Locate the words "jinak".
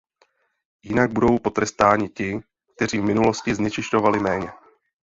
0.83-1.11